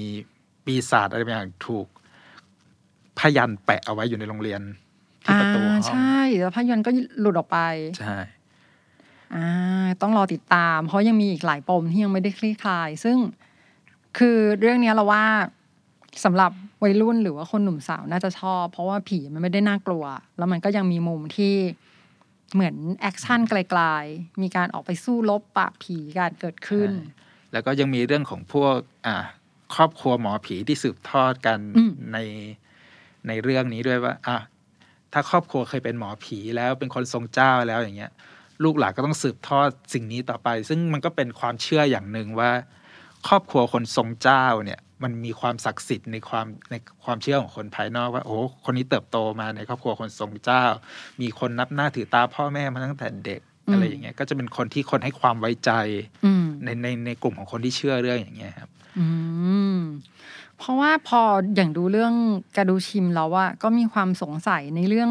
[0.65, 1.87] ปีศาจอะไรบางอย่างถูก
[3.19, 4.61] ยันต์แปะเอาไว้อยู่ในโรงเรียน
[5.25, 7.59] ที่ประตูห้องใช่แล้วพอยันต์ก็หลุดออกไป
[7.99, 8.17] ใช่
[9.35, 13.19] อ่าต้องรอติดตาม เพราะยังมีอีกหลายปมที่ยังไม่ได้คลี่คลาย ซึ่ง
[14.19, 15.25] คือเรื่องเนี้ยเราว่า
[16.25, 20.05] สำหรับวัยรุ่นหรือว่าคนหนุ่มสาวน่าจะชอบ เพราะว่าผีมันไม่ได้น่ากลัว
[20.39, 21.55] แล้วมันก็ยังมีมุมที่
[22.55, 29.17] เหมือน action ไกลๆ มีการออกไปสู้รบปราบผีการเกิดขึ้นใช่แล้วก็ยังมีเรื่องของพวกอ่า
[29.75, 32.19] ครอบครัวหมอผีที่สืบทอดกันอืมใน
[33.29, 34.37] ในเรื่องนี้ด้วยว่าอะ
[35.13, 38.13] ถ้าครอบครัวเคยเป็นหมอผีแล้วเป็นคนทรงเจ้าแล้วอย่างเงี้ย
[38.65, 42.51] ลูกหลานก็ต้องสืบทอดสิ่งนี้ต่อไป ซึ่งมันก็เป็นความเชื่ออย่างหนึ่งว่า
[43.29, 46.75] ครอบครัวคนทรงเจ้าเนี่ยมันมีความศักดิ์สิทธิ์ในความใน
[47.05, 50.65] ความเชื่อของคนภายนอกว่าโอ้คนนี้เติบโตมาในครอบครัวคนทรงเจ้า
[51.21, 55.71] มีคนนับหน้าถือตาพ่อแม่มาตั้งแต่เด็กอืมอะไรอย่างเงี้ยก็จะเป็นคนที่คนให้ความไว้ใจ
[56.25, 59.07] อืมในในในกลุ่มของคนที่เชื่อเรื่องอย่างเงี้ยครับอื
[59.77, 59.79] ม
[60.59, 61.21] เพราะว่าพอ
[61.57, 62.15] อย่างดูเรื่อง
[62.57, 65.11] กระดูชิมแล้วว่าก็มีความสงสัยในเรื่อง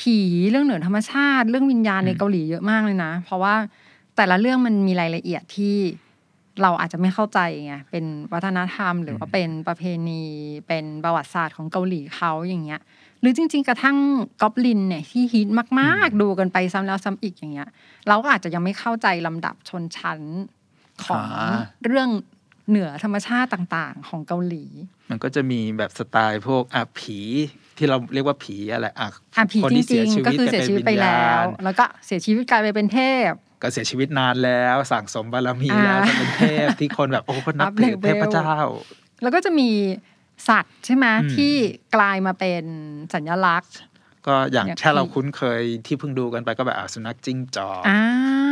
[0.00, 0.18] ผี
[0.50, 3.54] เรื่องเหนือธรรมชาติ เรื่องวิญญาณในอืมเกาหลีเยอะมากเลยนะ เพราะว่า
[4.16, 5.76] แต่ละเรื่องมันมีรายละเอียดที่
[6.62, 10.24] เราอาจจะไม่เข้าใจไงเป็นวัฒนธรรม หรือว่าเป็นประเพณี
[10.68, 12.80] เป็นประวัติศาสตร์ของเกาหลีเขาอย่างเงี้ย
[13.20, 13.96] หรือจริง ๆ กระทั่ง
[14.42, 15.48] กอบลินเนี่ยที่ฮิต
[15.80, 17.68] มาก ๆ ดูกันไปซ้ำแล้วซ้ำอีกอย่างเงี้ย
[18.08, 20.20] เราก็อาจจะยังไม่เข้าใจลำดับชนชั้น
[21.04, 22.08] ของอ่าเรื่อง
[22.68, 24.64] เหนือธรรมชาติต่าง ๆ ของเกาหลี
[25.10, 27.18] มันก็จะมีแบบสไตล์พวกอะผี
[27.80, 33.30] ที่เราเรียกว่าผีอะไรอะอะผีคนจที่เสีริยงชีๆก็วิตคือเสียชีวิตไปแล้วต่เป็นญาณแล้วก็เสียชีวิตกลายไปเป็นเทพ
[33.62, 38.54] ก็เสียชีวิตนานแล้วสั่งสมบารมีอ่าแล้วจะเป็นเทพที่คนแบบโอ้คนนับอัพถือเลเวลเทพเจ้า
[39.22, 39.70] แล้วก็จะมี
[40.48, 41.54] สัตว์ใช่ไหมอืมที่
[41.94, 42.64] กลายมาเป็น
[43.14, 43.72] สัญลักษณ์
[44.26, 48.00] ก็อย่างอย่างถ้าเราที่คุ้นเคยที่เพิ่งดูกันไปก็แบบอะสุนัขจิ้งจอกอ่า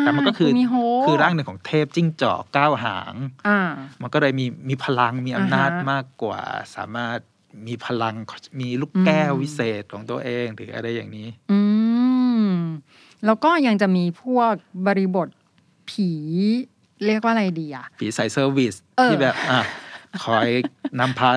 [0.00, 0.74] แต่มันก็คือมีโฮ
[1.06, 3.14] คือร่างหนึ่งของเทพจิ้งจอกเก้าหาง
[3.48, 3.60] อ่า
[4.02, 6.40] มันก็เลยมีมีพลังมีอำนาจอ่าฮะมากกว่า
[6.76, 7.18] สามารถ
[7.66, 8.14] มีพลัง
[8.60, 11.58] มีลูกแก้วอืมวิเศษของตัวเองหรืออะไรอย่างนี้ อื
[12.46, 12.48] ม
[13.24, 14.52] แล้วก็ยังจะมีพวก
[14.86, 15.28] บริบท
[15.90, 16.10] ผี
[17.06, 19.60] เรียกว่าอะไรดีอะผีใส่เซอร์วิสเออที่แบบอะ
[20.24, 20.48] คอย
[21.00, 21.30] นำพา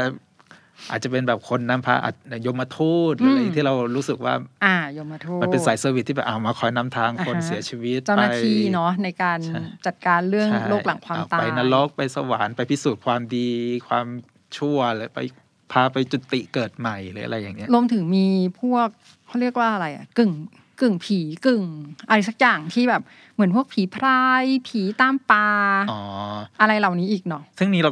[0.89, 4.33] อาจจะเป็นแบบคนนำพาอาจยมทูตหรืออะไรที่เรารู้สึกว่า
[4.65, 13.49] อ่ายมทูตมันเป็นสาย ser vice ที่แบบเอามาคอยนำทางคนอ่าฮะเสียชีวิตเจ้าหน้าไปที่เนาะในการใช่จัดการเรื่องใช่โลกหลังความเอตายไปนรกไปสวรรค์ไปพิสูจน์ความดี
[13.87, 14.07] ความ
[14.57, 15.19] ชั่วเลยไป
[15.71, 18.25] พาไปจุติเกิดใหม่หรืออะไรอย่างเงี้ยรวมถึงมี
[18.61, 18.87] พวก
[19.27, 20.31] เขาเรียกว่าอะไรอะกึ่ง
[20.81, 21.63] กึ่งผีกึ่ง
[22.07, 23.01] อะไรสักอย่างที่แบบ
[23.33, 25.47] เหมือนพวกผีพรายผีตามป่า
[25.91, 26.01] อ๋อ
[26.61, 27.91] อะไรเหล่านี้อีกเนาะซึ่งนี้เรา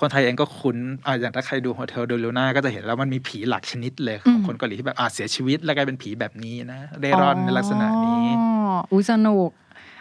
[0.00, 9.50] คนไทยเองก็คุ้นอ่าอย่างถ้าใครดู Hotel Del Luna ก็จะเห็นแล้วมันมีผีหลากชนิดเลยของคนเกาหลีที่แบบอ่าเสียชีวิตแล้วกลายเป็นผีแบบนี้นะเร่ร่อนในลักษณะนี้อ๋ออุ้ยสนุก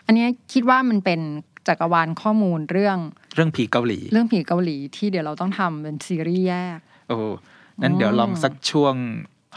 [0.06, 1.20] อันเนี้ยคิดว่ามันเป็น
[1.68, 2.98] จักรวาลข้อมูลเรื่อง
[3.36, 7.18] เรื่องผีเกาหลี เรื่องผีเกาหลีที่เดี๋ยวเราต้องทำเป็นซีรีส์แยก โอ้
[7.82, 8.96] นั้นเดี๋ยวลองสักช่วง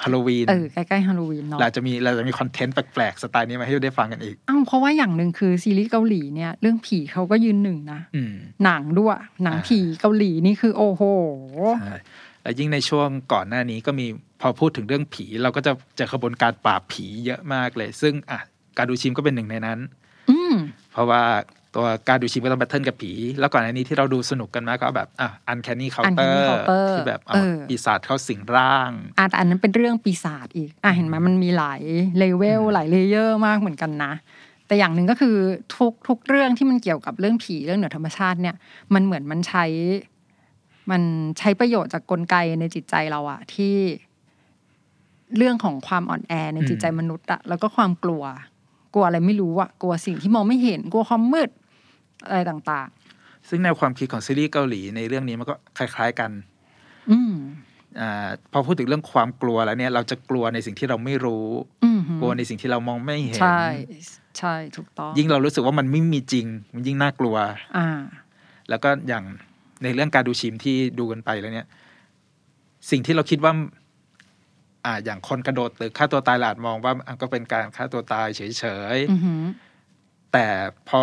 [0.02, 8.34] ฮาโลวีนเออใกล้ๆฮาโลวีนเนาะเราจะมีเราจะมีคอนเทนต์แปลกๆ สไตล์นี้มาให้ได้ฟังกันอีกอ้าวเพราะว่าอย่างหนึ่งคือซีรีส์เกาหลีเนี่ยเรื่องผีเขาก็ยืนหนึ่งนะอืม
[8.64, 11.02] หนังด้วยหนังอ่าผีเกาหลีนี่คือโอ้โห
[11.80, 11.96] ใช่
[12.42, 14.06] แล้วยิ่งในช่วงก่อนหน้านี้ก็มี
[14.40, 18.40] พอพูดถึงเรื่องผี เราก็จะเจอขบวนการปราบผีเยอะมากเลย ซึ่งอะ
[18.76, 19.78] การดูชิมก็เป็นหนึ่งในนั้น
[20.30, 20.54] อืม
[20.92, 21.22] เพราะว่า
[21.78, 31.80] ตัวการดูชิมก็ต้องแบทเทิลกับผี แล้วก่อนหน้านี้ที่เราดูสนุกกันมากก็แบบอะอันแคนนี่เคาน์เตอ Uncanny ร์ Counter ที่แบบเอาเออปีศาจเข้าสิงร่างอะแต่อันนั้นเป็นเรื่องปีศาจอีกอะเห็นไหมมันมีหลาย
[32.18, 34.12] เลเวลหลายเลเยอร์มากเหมือนกันนะ
[34.66, 35.36] แต่อย่างหนึ่งก็คือ
[35.76, 38.54] ทุกทุกเรื่องที่มันเกี่ยวกับเรื่องผีเรื่องเหนือธรรมชาติเนี่ย
[38.94, 39.64] มันเหมือนมันใช้
[40.90, 41.02] มัน
[41.38, 43.74] ใช้ประโยชน์จากกลไกในจิตใจเราอะที่
[45.36, 48.24] เรื่องของความอ่อนแอในจิตใจมนุษย์อะแล้วก็ความกลัว
[48.94, 51.50] กลัวอะไรไม่รู้อะกลัวสิ่งที่มองไม่เห็น กลัวความมืด
[52.26, 52.88] อะไรต่าง
[53.48, 57.34] ซึ่งแนวความคิดของซีรีส์เกาหลีในเรื่องนี้มันก็คล้ายๆกันๆอืม
[58.00, 61.46] อ่าพอพูดถึงเรื่องความกลัวแล้วเนี่ย เราจะกลัวในสิ่งที่เราไม่รู้
[61.84, 63.64] อืมกลัวในสิ่งที่เรามองไม่เห็น ใช่
[64.38, 67.36] ใช่ถูกต้อง ยิ่งเรารู้สึกว่ามันไม่มีจริง มันยิ่งน่ากลัว
[67.76, 67.88] อ่า
[68.68, 69.24] แล้วก็อย่าง
[69.82, 71.66] ในเรื่องการดูชิมที่ดูกันไปแล้วเนี่ย
[72.90, 73.52] สิ่งที่เราคิดว่า
[74.84, 78.40] อ่า อย่างคนกระโดดตึกฆ่าตัวตายเราอาจมองว่าอะก็เป็นการฆ่าตัวตายเฉ
[78.96, 80.46] ยอือหือๆแต่
[80.88, 80.98] พอ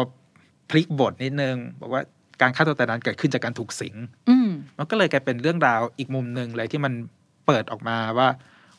[0.70, 2.02] พลิกบทนิดนึง บอกว่า
[2.42, 3.96] การฆ่าตัวตายนั้นเกิดขึ้นจากการถูกสิง
[4.30, 6.94] อืมมันก็เลยกลายเป็นเรื่องราวอีกมุมหนึ่งเลยที่มัน
[7.46, 8.30] เปิดออกมาว่า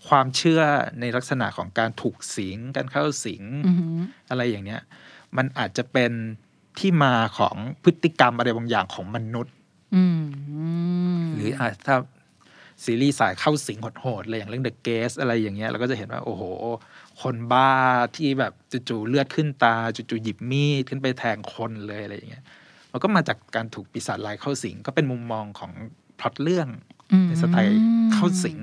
[0.09, 0.63] ความเชื่อ
[1.01, 3.97] ในลักษณะของการถูกสิง การเข้าสิงอือหือ
[4.31, 4.81] อะไรอย่างเนี้ย
[5.37, 6.13] มันอาจจะเป็น
[6.79, 9.55] ที่มาของพฤติกรรมอะไรบางอย่างของมนุษย์
[9.95, 10.25] อืม
[11.35, 11.97] หรืออาจถ้า
[12.85, 16.43] ซีรีส์สายเข้าสิงโหดๆเลยอย่างเรื่อง The Guest อะไรอย่างเงี้ยเราก็จะเห็นว่า โอ้โห
[17.23, 17.71] คนบ้า
[18.17, 18.53] ที่แบบ
[18.89, 22.45] จู่ๆเลือดขึ้นตาจู่ๆหยิบมีดขึ้นไปแทงคนเลยอะไรอย่างเงี้ย
[22.93, 25.73] มันก็มาจากการถูกปีศาจร้ายเข้าสิงก็เป็นมุมมองของ
[26.19, 26.69] พล็อตเรื่อง
[27.13, 27.81] อืมในสไตล์
[28.13, 28.59] เข้าสิง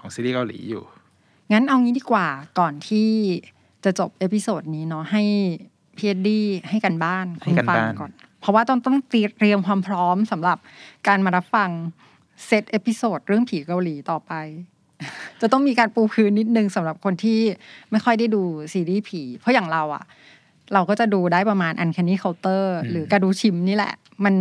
[0.00, 0.84] ของซีรีส์เกาหลีอยู่
[1.52, 3.08] งั้นเอางี้ดีกว่าก่อนที่
[3.84, 5.22] จะจบ episode นี้เนาะให้
[5.96, 8.10] พีเอดีให้กันบ้านให้กันฟับ้านก่อน
[8.40, 10.58] เพราะว่าต้องต้องเตรียมความพร้อมสำหรับ
[11.08, 11.70] การมารับฟัง
[12.46, 14.32] set episode เรื่องผีเกาหลีต่อไป
[15.40, 17.38] จะต้องมีการปูพื้นนิดนึงสำหรับคนที่
[17.90, 20.04] ไม่ค่อยได้ดูซีรีส์ผี เพราะอย่างเราอะ
[20.74, 23.92] เราก็จะดูได้ประมาณอัน c น n ี c เคาน์เตอร์หรือกระดูชิมนี่แหละ
[24.24, 24.34] มัน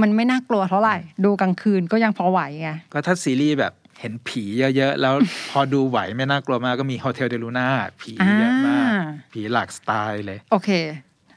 [0.00, 4.42] มันไม่น่ากลัวเท่าไหร่ ดูกลางคืนก็ยังพอไหวไงก็ถ้าซีรีส์แบบเห็นผี
[4.76, 5.14] เยอะ ๆ แล้ว
[5.50, 7.66] พอดูไหวไม่น่ากลัวมากก็มี Hotel de Luna
[8.00, 9.02] ผีเยอะมากอ่า
[9.32, 10.70] ผีหลากสไตล์เลย โอเค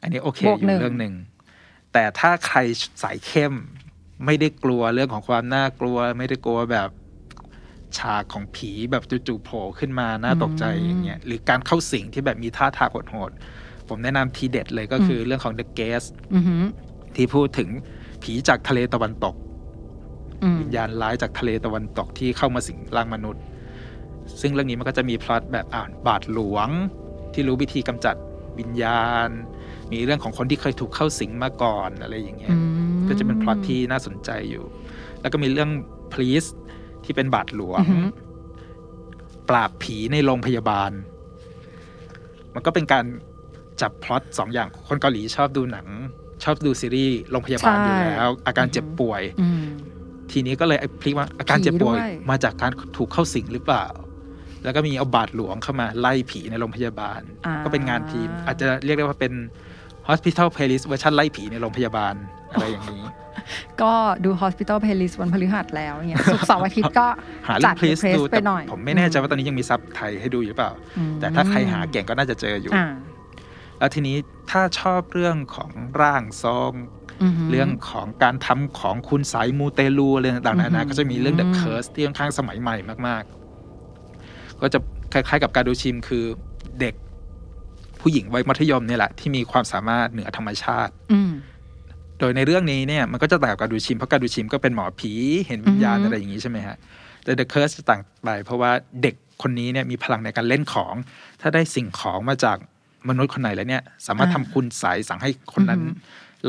[0.01, 1.13] อันนี้โอเคบวกอยู่หนึ่งเรื่องหนึ่ง
[1.93, 2.59] แต่ถ้าใคร
[3.03, 3.53] สายเข้ม
[4.25, 6.89] ไม่ได้กลัวเรื่องของความน่ากลัว ไม่ได้กลัวแบบ
[7.97, 16.63] ฉากของผีแบบจู่ๆโผล่ขึ้นมาน่าตกใจอย่างเงี้ยหรือการเข้าสิงที่แบบมีท่าทางโหดๆผมแนะนำทีเด็ดเลยก็คือเรื่องของ The Guest อือหือ
[17.15, 17.69] ที่พูดถึง
[18.23, 19.35] ผีจากทะเลตะวันตก
[20.43, 23.43] อืมวิญญาณร้ายจากทะเลตะวันตกที่เข้ามาสิงร่างมนุษย์
[24.41, 26.69] ซึ่งเรื่องนี้มันก็จะมีพล็อตแบบอ่านบาทหลวง
[27.33, 28.15] ที่รู้วิธีกำจัด
[28.59, 29.29] วิญญาณ
[29.91, 32.57] มีเรื่องของคนที่เคยถูกเข้าสิงมาก่อนอะไรอย่างเงี้ยอื
[32.91, 34.65] มก็จะเป็นพล็อตที่น่าสนใจอยู่
[35.21, 35.69] แล้วก็มีเรื่อง
[36.13, 36.45] พลีส
[37.05, 38.05] ที่เป็นบาทหลวงอือหือ
[39.49, 40.91] ปราบผีในโรงพยาบาล
[42.53, 43.05] มันก็เป็นการ
[43.81, 45.87] จับพล็อตสองอย่างคนเกาหลีชอบดูหนัง
[46.43, 49.63] ชอบดูซีรีส์โรงพยาบาลอยู่แล้ว อาการเจ็บป่วยอืม
[50.31, 53.85] ทีนี้ก็เลยพลิกว่าอาการเจ็บป่วยผีด้วย มาจากการถูกเข้าสิงหรือเปล่า
[54.63, 59.33] แล้วก็มีเอาบาดหลวงเข้ามาไล่ผีในโรงพยาบาลอ่าก็เป็นงานทีม อาจจะเรียกได้ว่าเป็น
[60.09, 62.13] Hospital Playlist เวอร์ชันไล่ผีในโรงพยาบาล
[62.53, 63.03] อะไรอย่างนี้
[63.81, 63.93] ก็
[64.25, 67.07] ดู Hospital Playlist วันพฤหัสแล้วเนี่ยศุกร์เสาร์อาทิตย์ก็
[67.47, 72.87] หาจัเรื่ดอง Please ดูไปแต่หน่อยผมไม่แน่ใจว่าตอนนี้ยังมีซับไทยให้ดูอยู่เปล่าอืมแต่ถ้าใครหาเก่งก็น่าจะเจออยู่อ่า
[73.79, 74.17] แล้วทีนี้
[74.51, 76.73] ถ้าชอบเรื่องของร่างทรง
[77.21, 82.75] หืเรื่องของการทำของคุณสายมูเตลูอะไรต่างๆนาอือหืนาอก็จะมีเรื่อง The Curse ที่ค่อนข้างสมัยใหม่
[83.07, 83.23] มาก
[83.91, 84.79] ๆ ก็จะ
[85.13, 86.25] คล้ายๆ กับการดูชิมคือ
[86.79, 86.95] เด็ก
[88.01, 91.31] ผู้หญิงวัยมัธยมเนี่ยแหละที่มีความสามารถเหนือธรรมชาติอืม
[92.19, 95.11] โดยในเรื่องนี้เนี่ยมันก็จะต่างกับการดูชิมเพราะการดูชิมก็เป็นหมอผี
[95.47, 96.75] เห็นวิญญาณอือฮึอะไรอย่างนี้ใช่ไหมฮะ
[97.23, 100.93] แต่ The Curse จะต่างไป เพราะว่าเด็กคนนี้เนี่ยมีพลังในการเล่นของ
[101.41, 102.57] ถ้าได้สิ่งของมาจาก
[103.09, 105.81] มนุษย์คนไหนแล้วเนี่ย สามารถทำคุณใสยสั่งให้คนนั้น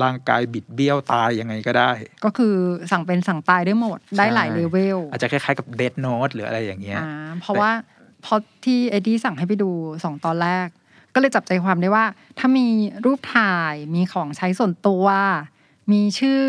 [0.03, 1.91] ร่างกายบิดเบี้ยวตายยังไงก็ได้
[2.25, 2.55] ก็คือ
[2.93, 7.11] สั่งเป็นสั่งตายได้หมดได้หลายใช่เลเวลอาจจะคล้ายๆกับ Dead Note หรืออะไรอย่างเงี้ยอ่า
[7.41, 7.71] เพราะว่า
[8.25, 8.35] พอ
[8.65, 9.71] ที่เอ็ดดี้สั่งให้ไปดู
[10.05, 10.69] สองตอนแรก
[11.15, 12.05] ก็เลยจับใจความได้ว่า
[12.39, 12.67] ถ้ามี
[13.05, 15.07] รูปถ่ายมีของใช้ส่วนตัว
[15.93, 16.41] มีชื่อ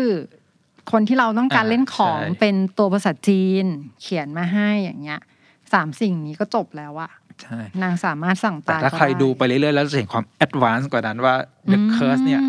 [0.92, 3.64] คนที่เราต้องการอ่าเล่นของใช่เป็นตัวภาษาจีน
[4.00, 5.20] เขียนมาให้อย่างเงี้ย
[5.72, 7.10] สามสิ่งนี้ก็จบแล้วอะ
[7.42, 11.34] ใช่นางสามารถสั่งแต่ตายถ้าก็ใครไดูไปเรื่อยๆ แล้วจะเห็นความแอดวานซ์กว่านั้นว่า
[11.70, 12.42] The อืม Curse เนี่ย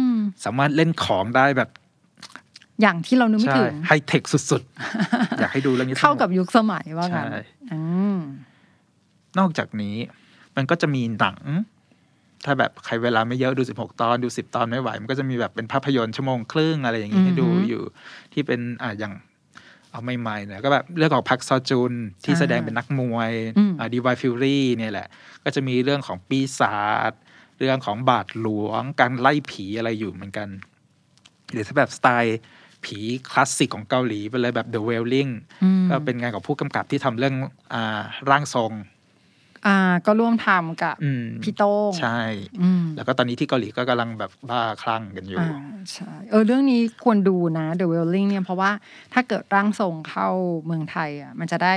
[0.45, 1.69] สามารถเล่นของได้แบบ
[2.81, 7.79] อย่างที่เรานึกไม่ใช่ถึงไฮเทคสุดๆ อยากให้ดูเรื่องนี้เข้ากับยุคสมัยว่างั้นใช่อื
[8.15, 8.17] ม
[9.39, 9.95] นอกจากนี้
[10.55, 11.37] มันก็จะมีหนัง
[12.45, 17.83] ถ้าแบบใครเวลาไม่เยอะดู 16 ตอนดู 10 ตอนไม่ไหว มันก็จะมีแบบเป็นภาพยนตร์ชั่วโมงครึ่งอะไรอย่างนี้ให้ดูอือฮึอยู่
[18.33, 19.13] ที่เป็นอ่าอย่าง
[19.91, 25.07] เอาไม่ใหม่ๆหน่อยก็แบบเรื่องของพักซอจุนที่อ่าแสดงเป็นนักมวยอืมอ่าดีวายฟิวรี่เนี่ยแหละ
[25.43, 26.77] ก็จะมีเรื่องของปีศา
[27.11, 27.13] จ
[27.59, 30.47] เรื่องของบาทหลวง การไล่ผีอะไรอยู่เหมือนกัน
[31.51, 32.39] หรือถ้าแบบสไตล์
[32.85, 35.31] ผีคลาสสิกของเกาหลีไปเลยแบบ The Wailing
[35.63, 37.35] อืมก็เป็นงานของผู้กำกับที่ทำเรื่อง
[37.73, 38.71] อ่าร่างทรง
[39.67, 42.19] อ่าก็ร่วมทำกับอืมพี่โต้งใช่
[42.61, 45.49] อืมแล้วก็ตอนนี้ที่เกาหลีก็กำลังแบบบ้าคลั่งกันอยู่อ่า
[45.93, 48.71] ใช่เออเรื่องนี้ควรดูนะ The Wailing เนี่ยเพราะว่า
[49.13, 50.29] ถ้าเกิดร่างทรงเข้า
[50.65, 51.75] เมืองไทยอะมันจะได้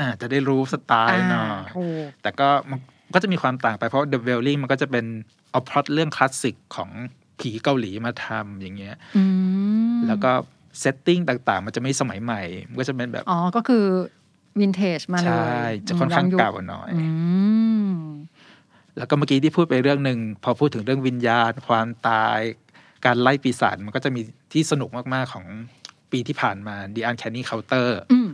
[0.00, 2.78] อ่าจะได้รู้สไตล์หน่อยถูกแต่ก็มัน
[3.14, 5.04] ก็จะมีความต่างไปเพราะ The Wailing มันก็จะเป็น
[5.50, 6.90] เอาพล็อตเรื่องคลาสสิกของ
[7.40, 9.24] ผีเกาหลีมาทำอย่างเงี้ยอื
[9.96, 10.32] มแล้วก็
[10.80, 13.84] setting ต่างๆ มันจะไม่สมัยใหม่ มันก็จะเป็นแบบ อ๋อ ก็คือ
[14.58, 17.06] วินเทจมาเลยใช่จะค่อนข้างยุคเก่าหน่อยอื
[17.90, 17.92] ม
[18.96, 22.38] แล้วก็เมื่อกี้ที่พูดไปเรื่องหนึ่งพอพูดถึงเรื่องวิญญาณ ความตาย
[23.04, 24.20] การไล่ปีศาจมันก็จะมี
[24.52, 25.46] ที่สนุกมากๆของ
[26.12, 28.30] ปีที่ผ่านมา The Uncanny Counter อืม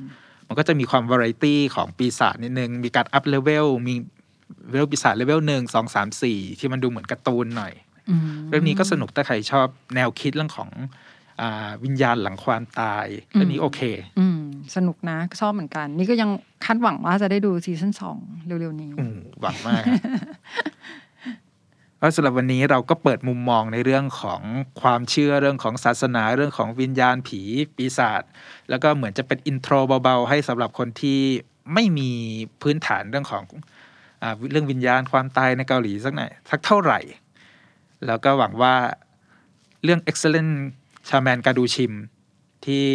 [0.48, 3.94] มันก็จะมีความวาไรตี้ของปีศาจนิดนึง มีการ up level มี
[4.70, 7.72] เลเวลปีศาจเลเวลหนึ่งสองสามสี่ที่มันดูเหมือนการ์ตูนหน่อย
[8.10, 10.70] อืมเรื่องนี้ก็สนุกถ้าใครชอบแนวคิดเรื่องของ
[11.40, 13.80] อาวิญญาณหลังความตายเรื่องนี้โอเค
[14.20, 14.40] อืม
[14.76, 16.30] สนุกนะ ชอบเหมือนกัน นี่ก็ยัง
[16.64, 20.00] คาดหวังว่าจะได้ดู season สองเร็วๆนี้อืมหวังมากครับ
[22.00, 24.40] ก็สำหรับวันนี้เราก็เปิดมุมมองในเรื่องของ
[24.80, 27.40] ความเชื่อเรื่องของศาสนาเรื่องของวิญญาณผี
[27.76, 28.22] ปีศาจ
[28.70, 31.20] แล้วก็เหมือนจะเป็น introเบาๆ ให้สำหรับคนที่
[31.74, 32.10] ไม่มี
[32.62, 33.44] พื้นฐานเรื่องของ
[34.22, 37.00] อาเรื่องวิญญาณความตายในเกาหลีสักหน่อยสักเท่าไหร่
[38.06, 38.74] แล้วก็หวังว่า
[39.84, 40.52] เรื่อง excellent
[41.08, 41.92] ชาแมนกาดูชิม
[42.66, 42.86] ที่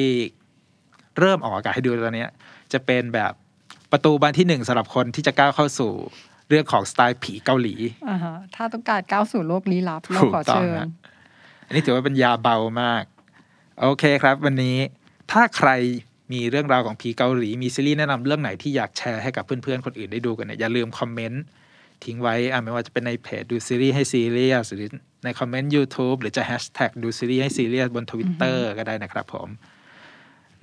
[1.19, 2.29] เริ่มออกอากาศให้ดูตอนเนี้ย
[2.73, 3.33] จะเป็นแบบ
[3.91, 5.91] ประตูบานที่หนึ่งสำหรับคนที่จะก้าวเข้าสู่
[6.49, 7.75] เรื่องของสไตล์ผีเกาหลี
[8.09, 10.89] อ่าฮะถ้าต้องการก้าวสู่โลกลี้ลับเราถูกขอต้องเชิญฮะ
[11.67, 13.03] อันนี้ถือว่าเป็นยาเบามาก
[13.81, 14.77] โอเคครับ วันนี้
[15.31, 15.69] ถ้าใคร
[16.33, 21.43] มีเรื่องราวของผีเกาหลี มีซีรีส์แนะนำเรื่องไหนที่อยากแชร์ให้กับเพื่อนๆ คนอื่นได้ดูกันเนี่ยอย่าลืมคอมเมนต์
[22.03, 24.89] ทิ้งไว้อะไม่ว่าจะเป็นในเพจดูซีรีส์ให้ซีเรียสหรือ
[25.23, 29.47] ในคอมเมนต์ YouTube หรือจะแฮชแท็กดูซีรีส์ให้ซีเรียสบนทวิตเตอร์ก็ได้นะครับผม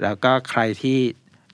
[0.02, 0.98] แล้วก็ใครที่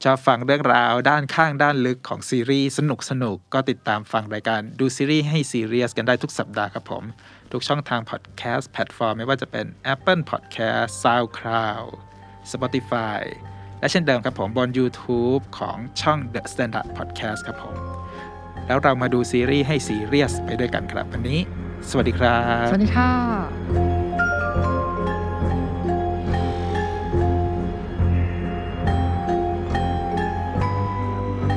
[0.05, 7.05] ชอบฟังเรื่องราวด้านข้างด้านลึกของซีรีส์สนุกสนุกๆก็ติดตามฟังรายการดูซีรีส์ให้ซีเรียสกันได้ทุกสัปดาห์ครับผม
[7.53, 11.87] ทุกช่องทางพอดแคสต์แพลตฟอร์มไม่ว่าจะเป็น Apple Podcast SoundCloud
[12.53, 13.21] Spotify
[13.81, 17.77] และเช่นเดิมครับผมบน YouTube ของช่อง The Standard Podcast ครับผม
[18.67, 21.41] แล้วเรามาดูซีรีส์ให้ซีเรียสไปด้วยกันครับวันนี้
[21.91, 23.94] สวัสดีครับ สวัสดีค่ะ